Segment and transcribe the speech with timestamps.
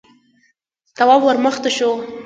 [0.97, 1.89] تواب ور مخته شو: